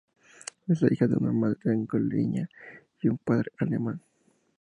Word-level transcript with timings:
Es 0.67 0.81
la 0.81 0.91
hija 0.91 1.05
de 1.07 1.15
una 1.15 1.31
madre 1.31 1.71
angoleña 1.73 2.49
y 3.03 3.07
un 3.07 3.19
padre 3.19 3.51
alemán. 3.59 4.01